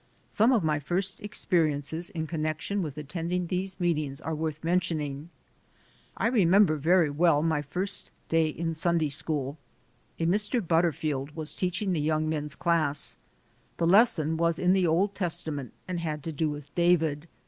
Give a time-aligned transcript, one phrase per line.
[0.31, 5.29] Some of my first experiences in connection with attending these meetings are worth mentioning.
[6.17, 9.59] I remember very well my first day in Sunday School.
[10.17, 10.59] A Mr.
[10.67, 13.15] Butterfield was teaching the young men's class.
[13.77, 17.27] The lesson was in the Old Testament and had to do with David.